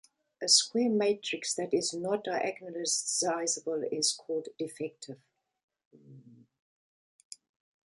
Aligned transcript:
A 0.41 0.47
square 0.47 0.89
matrix 0.89 1.53
that 1.53 1.75
is 1.75 1.93
not 1.93 2.23
diagonalizable 2.25 3.83
is 3.91 4.13
called 4.13 4.47
defective. 4.57 5.19